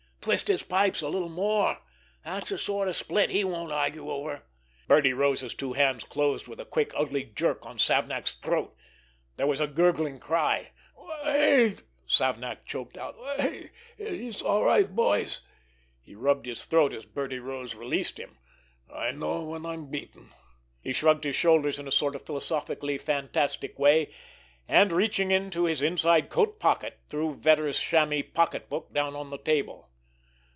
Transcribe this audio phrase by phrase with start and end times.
[0.21, 4.43] Twist his pipes a little more—that's the sort of split he won't argue over!"
[4.87, 8.75] Birdie Rose's two hands closed with a quick, ugly jerk on Savnak's throat.
[9.37, 10.73] There was a gurgling cry.
[11.25, 13.15] "Wait!" Savnak choked out.
[13.19, 13.71] "Wait!
[13.97, 15.41] It's—it's all right, boys."
[16.03, 18.37] He rubbed his throat, as Birdie Rose released him.
[18.93, 20.35] "I know when I'm beaten."
[20.83, 24.11] He shrugged his shoulders in a sort of philosophically fatalistic way,
[24.67, 29.87] and, reaching into his inside coat pocket, threw Vetter's chamois pocketbook down on the table.